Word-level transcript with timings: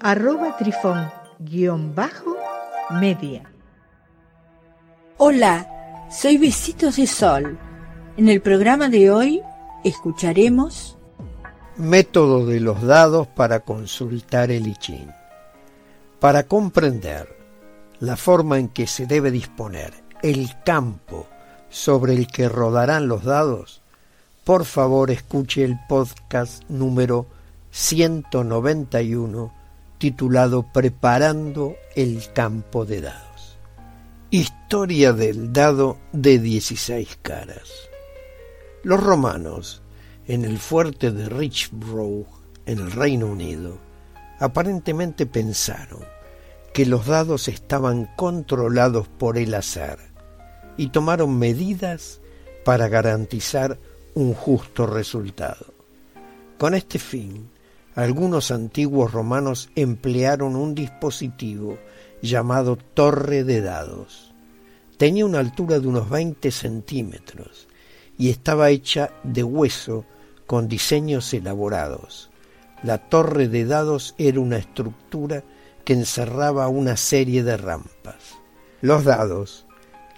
arroba 0.00 0.56
trifón 0.56 1.10
guion 1.38 1.94
bajo 1.94 2.36
media. 2.90 3.50
Hola, 5.18 6.06
soy 6.10 6.38
Besitos 6.38 6.96
de 6.96 7.06
Sol. 7.06 7.58
En 8.16 8.28
el 8.28 8.40
programa 8.40 8.88
de 8.88 9.10
hoy 9.10 9.42
escucharemos 9.84 10.96
Método 11.76 12.46
de 12.46 12.60
los 12.60 12.82
dados 12.82 13.26
para 13.26 13.60
consultar 13.60 14.50
el 14.50 14.66
I 14.66 14.76
Ching. 14.76 15.10
Para 16.20 16.44
comprender 16.44 17.36
la 17.98 18.16
forma 18.16 18.58
en 18.58 18.68
que 18.68 18.86
se 18.86 19.06
debe 19.06 19.30
disponer 19.30 19.92
el 20.22 20.50
campo 20.64 21.26
sobre 21.68 22.14
el 22.14 22.28
que 22.28 22.48
rodarán 22.48 23.08
los 23.08 23.24
dados, 23.24 23.82
por 24.44 24.64
favor 24.64 25.10
escuche 25.10 25.64
el 25.64 25.78
podcast 25.88 26.62
número 26.68 27.26
191 27.70 29.55
titulado 29.98 30.64
Preparando 30.72 31.76
el 31.94 32.22
campo 32.32 32.84
de 32.84 33.00
dados. 33.02 33.58
Historia 34.30 35.12
del 35.12 35.52
dado 35.52 35.98
de 36.12 36.38
16 36.38 37.18
caras. 37.22 37.70
Los 38.82 39.02
romanos, 39.02 39.82
en 40.26 40.44
el 40.44 40.58
fuerte 40.58 41.10
de 41.10 41.28
Richborough, 41.28 42.26
en 42.66 42.78
el 42.78 42.92
Reino 42.92 43.26
Unido, 43.26 43.78
aparentemente 44.38 45.26
pensaron 45.26 46.04
que 46.74 46.84
los 46.84 47.06
dados 47.06 47.48
estaban 47.48 48.10
controlados 48.16 49.08
por 49.08 49.38
el 49.38 49.54
azar 49.54 49.98
y 50.76 50.88
tomaron 50.88 51.38
medidas 51.38 52.20
para 52.64 52.88
garantizar 52.88 53.78
un 54.14 54.34
justo 54.34 54.86
resultado. 54.86 55.66
Con 56.58 56.74
este 56.74 56.98
fin, 56.98 57.48
algunos 57.96 58.50
antiguos 58.50 59.10
romanos 59.10 59.70
emplearon 59.74 60.54
un 60.54 60.74
dispositivo 60.74 61.78
llamado 62.20 62.76
torre 62.76 63.42
de 63.42 63.62
dados. 63.62 64.34
Tenía 64.98 65.24
una 65.24 65.38
altura 65.38 65.80
de 65.80 65.88
unos 65.88 66.10
20 66.10 66.50
centímetros 66.50 67.68
y 68.18 68.28
estaba 68.28 68.68
hecha 68.68 69.12
de 69.22 69.42
hueso 69.42 70.04
con 70.46 70.68
diseños 70.68 71.32
elaborados. 71.32 72.28
La 72.82 72.98
torre 72.98 73.48
de 73.48 73.64
dados 73.64 74.14
era 74.18 74.40
una 74.40 74.58
estructura 74.58 75.42
que 75.82 75.94
encerraba 75.94 76.68
una 76.68 76.98
serie 76.98 77.42
de 77.44 77.56
rampas. 77.56 78.36
Los 78.82 79.04
dados, 79.04 79.64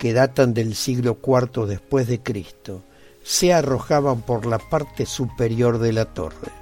que 0.01 0.13
datan 0.13 0.53
del 0.53 0.75
siglo 0.75 1.17
IV 1.25 1.67
después 1.67 2.09
de 2.09 2.21
Cristo, 2.25 2.83
se 3.23 3.53
arrojaban 3.55 4.23
por 4.23 4.47
la 4.47 4.59
parte 4.59 5.07
superior 5.07 5.79
de 5.79 5.93
la 5.93 6.07
torre 6.07 6.59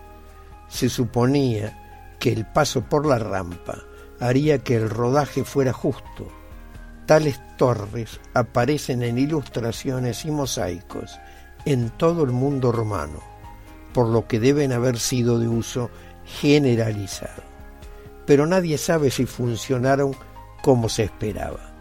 se 0.69 0.89
suponía 0.89 2.17
que 2.19 2.33
el 2.33 2.47
paso 2.47 2.83
por 2.83 3.06
la 3.06 3.19
rampa 3.19 3.78
haría 4.20 4.59
que 4.59 4.77
el 4.77 4.91
rodaje 4.91 5.45
fuera 5.45 5.73
justo. 5.73 6.29
Tales 7.07 7.40
torres 7.57 8.20
aparecen 8.35 9.02
en 9.02 9.18
ilustraciones 9.18 10.24
y 10.24 10.30
mosaicos 10.30 11.18
en 11.64 11.90
todo 11.90 12.24
el 12.24 12.33
mundo 12.33 12.73
romano, 12.73 13.20
por 13.92 14.08
lo 14.08 14.27
que 14.27 14.40
deben 14.40 14.73
haber 14.73 14.98
sido 14.98 15.39
de 15.39 15.48
uso 15.48 15.90
generalizado. 16.24 17.42
Pero 18.27 18.46
nadie 18.46 18.79
sabe 18.79 19.11
si 19.11 19.27
funcionaron 19.27 20.17
como 20.63 20.89
se 20.89 21.05
esperaba. 21.05 21.73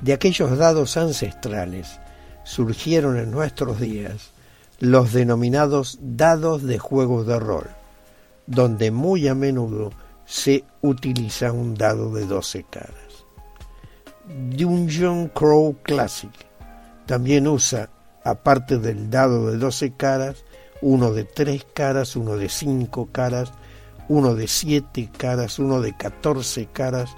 De 0.00 0.12
aquellos 0.12 0.56
dados 0.56 0.96
ancestrales 0.96 1.98
surgieron 2.44 3.18
en 3.18 3.30
nuestros 3.32 3.80
días 3.80 4.30
los 4.78 5.12
denominados 5.12 5.98
dados 6.00 6.62
de 6.62 6.78
juegos 6.78 7.26
de 7.26 7.40
rol, 7.40 7.66
donde 8.48 8.90
muy 8.90 9.28
a 9.28 9.34
menudo 9.34 9.92
se 10.24 10.64
utiliza 10.80 11.52
un 11.52 11.74
dado 11.74 12.12
de 12.12 12.24
12 12.24 12.64
caras. 12.64 13.26
Dungeon 14.26 15.28
Crow 15.28 15.76
Classic 15.82 16.32
también 17.06 17.46
usa, 17.46 17.90
aparte 18.24 18.78
del 18.78 19.10
dado 19.10 19.50
de 19.50 19.58
12 19.58 19.92
caras, 19.92 20.44
uno 20.80 21.12
de 21.12 21.24
3 21.24 21.66
caras, 21.74 22.16
uno 22.16 22.36
de 22.36 22.48
5 22.48 23.08
caras, 23.12 23.52
uno 24.08 24.34
de 24.34 24.48
7 24.48 25.10
caras, 25.16 25.58
uno 25.58 25.80
de 25.82 25.94
14 25.94 26.66
caras, 26.66 27.10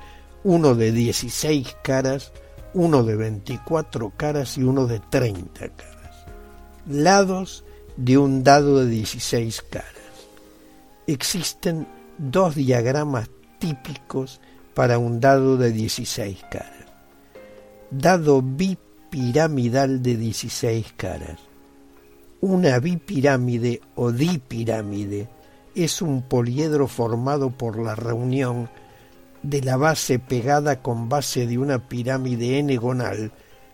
uno 0.43 0.75
de 0.75 0.91
16 0.91 1.77
caras, 1.83 2.33
uno 2.75 3.05
de 3.05 3.17
24 3.17 4.13
caras 4.17 4.59
y 4.59 4.65
uno 4.65 4.87
de 4.87 4.99
30 4.99 5.69
caras. 5.69 6.27
Lados 6.89 7.65
de 7.97 8.19
un 8.19 8.43
dado 8.43 8.81
de 8.81 8.87
16 8.87 9.63
caras 9.63 10.00
existen 11.13 11.89
dos 12.19 12.55
diagramas 12.55 13.31
típicos 13.59 14.41
para 14.75 14.99
un 14.99 15.21
dado 15.21 15.57
de 15.57 15.73
16 15.73 16.45
caras. 16.51 16.87
Dado 17.91 18.43
bipiramidal 18.43 20.03
de 20.03 20.17
16 20.17 20.93
caras. 20.97 21.39
Una 22.41 22.79
bipirámide 22.79 23.81
o 23.97 24.13
dipirámide 24.13 25.29
es 25.75 26.01
un 26.01 26.23
poliedro 26.23 26.87
formado 26.87 27.51
por 27.51 27.79
la 27.79 27.95
reunión 27.95 28.71
de 29.43 29.63
la 29.63 29.77
base 29.77 30.19
pegada 30.19 30.81
con 30.81 31.09
base 31.09 31.47
de 31.47 31.59
una 31.59 31.89
pirámide 31.89 32.59
n-gonal 32.61 33.33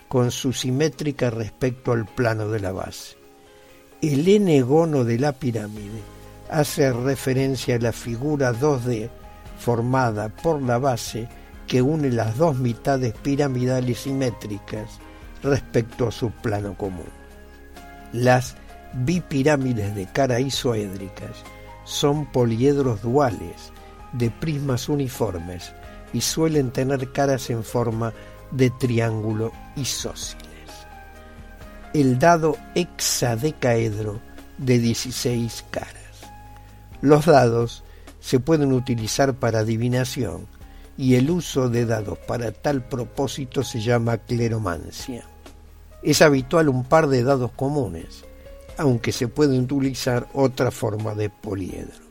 con 0.08 0.30
su 0.30 0.52
simétrica 0.52 1.30
respecto 1.30 1.92
al 1.92 2.06
plano 2.06 2.48
de 2.48 2.60
la 2.60 2.72
base. 2.72 3.16
El 4.00 4.26
n-gono 4.26 5.04
de 5.04 5.18
la 5.18 5.32
pirámide 5.32 6.15
hace 6.50 6.92
referencia 6.92 7.76
a 7.76 7.78
la 7.78 7.92
figura 7.92 8.52
2D 8.52 9.10
formada 9.58 10.28
por 10.28 10.62
la 10.62 10.78
base 10.78 11.28
que 11.66 11.82
une 11.82 12.10
las 12.10 12.36
dos 12.36 12.56
mitades 12.56 13.12
piramidales 13.14 14.00
simétricas 14.00 14.98
respecto 15.42 16.08
a 16.08 16.12
su 16.12 16.30
plano 16.30 16.76
común. 16.76 17.08
Las 18.12 18.56
bipirámides 18.92 19.94
de 19.94 20.06
cara 20.06 20.40
isoédricas 20.40 21.42
son 21.84 22.26
poliedros 22.26 23.02
duales 23.02 23.72
de 24.12 24.30
prismas 24.30 24.88
uniformes 24.88 25.72
y 26.12 26.20
suelen 26.20 26.70
tener 26.70 27.12
caras 27.12 27.50
en 27.50 27.62
forma 27.62 28.12
de 28.50 28.70
triángulo 28.70 29.52
isósceles. 29.76 30.46
El 31.92 32.18
dado 32.18 32.56
hexadecaedro 32.74 34.20
de 34.58 34.78
16 34.78 35.64
caras. 35.70 36.05
Los 37.02 37.26
dados 37.26 37.84
se 38.20 38.40
pueden 38.40 38.72
utilizar 38.72 39.34
para 39.34 39.60
adivinación 39.60 40.46
y 40.96 41.16
el 41.16 41.30
uso 41.30 41.68
de 41.68 41.84
dados 41.84 42.18
para 42.26 42.52
tal 42.52 42.82
propósito 42.88 43.62
se 43.62 43.80
llama 43.80 44.18
cleromancia. 44.18 45.24
Es 46.02 46.22
habitual 46.22 46.68
un 46.68 46.84
par 46.84 47.08
de 47.08 47.22
dados 47.22 47.50
comunes, 47.52 48.24
aunque 48.78 49.12
se 49.12 49.28
puede 49.28 49.58
utilizar 49.58 50.26
otra 50.32 50.70
forma 50.70 51.14
de 51.14 51.28
poliedro. 51.28 52.06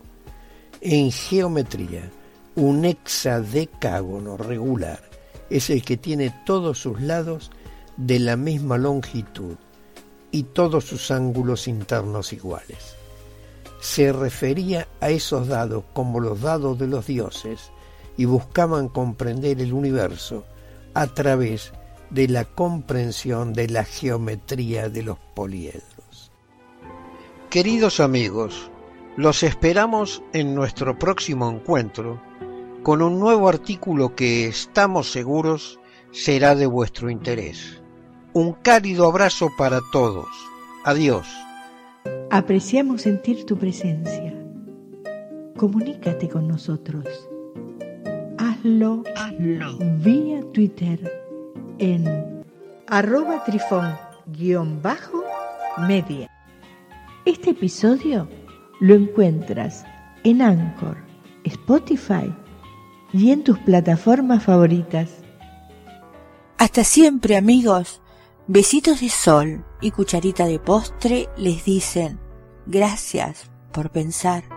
En 0.82 1.12
geometría, 1.12 2.12
un 2.56 2.86
hexadecágono 2.86 4.38
regular 4.38 5.02
es 5.50 5.70
el 5.70 5.84
que 5.84 5.98
tiene 5.98 6.34
todos 6.46 6.80
sus 6.80 7.02
lados 7.02 7.52
de 7.98 8.20
la 8.20 8.36
misma 8.36 8.78
longitud 8.78 9.56
y 10.32 10.44
todos 10.44 10.86
sus 10.86 11.12
ángulos 11.12 11.68
internos 11.68 12.34
iguales 12.34 12.96
se 13.86 14.12
refería 14.12 14.88
a 15.00 15.12
esos 15.12 15.48
dados 15.48 15.84
como 15.94 16.20
los 16.20 16.42
dados 16.42 16.80
de 16.80 16.88
los 16.88 17.06
dioses 17.06 17.72
y 18.18 18.26
buscaban 18.26 18.90
comprender 18.90 19.62
el 19.62 19.74
universo 19.74 20.44
a 20.96 21.06
través 21.06 21.72
de 22.10 22.28
la 22.28 22.46
comprensión 22.46 23.54
de 23.54 23.70
la 23.70 23.84
geometría 23.84 24.90
de 24.90 25.04
los 25.04 25.20
poliedros. 25.36 26.32
Queridos 27.52 28.00
amigos, 28.00 28.72
los 29.18 29.44
esperamos 29.44 30.24
en 30.34 30.56
nuestro 30.56 30.98
próximo 30.98 31.48
encuentro 31.48 32.20
con 32.82 33.04
un 33.04 33.20
nuevo 33.20 33.48
artículo 33.48 34.16
que 34.16 34.48
estamos 34.48 35.12
seguros 35.12 35.80
será 36.12 36.56
de 36.56 36.66
vuestro 36.66 37.12
interés. 37.12 37.84
Un 38.34 38.54
cálido 38.54 39.06
abrazo 39.06 39.52
para 39.56 39.80
todos. 39.92 40.28
Adiós. 40.86 41.45
Apreciamos 42.32 43.04
sentir 43.04 43.46
tu 43.46 43.58
presencia. 43.58 44.34
Comunícate 45.56 46.28
con 46.28 46.48
nosotros. 46.48 47.06
Haz 48.38 48.58
Hazlo, 48.58 49.04
hazlo 49.16 49.78
vía 50.00 50.42
Twitter 50.52 51.00
en 51.78 52.44
arroba 52.88 53.44
trifón 53.44 53.96
guion 54.26 54.82
bajo 54.82 55.24
media. 55.88 56.30
Este 57.26 57.52
episodio 57.52 58.28
lo 58.80 58.96
encuentras 58.96 59.86
en 60.24 60.42
Anchor, 60.42 60.98
Spotify 61.44 62.34
y 63.14 63.32
en 63.32 63.44
tus 63.44 63.60
plataformas 63.60 64.44
favoritas. 64.44 65.24
Hasta 66.58 66.84
siempre 66.84 67.38
amigos. 67.38 68.02
Besitos 68.48 69.02
de 69.02 69.10
sol 69.10 69.66
y 69.82 69.90
cucharita 69.90 70.46
de 70.46 70.60
postre 70.60 71.30
les 71.36 71.66
dicen 71.66 72.20
gracias 72.68 73.50
por 73.72 73.90
pensar. 73.90 74.55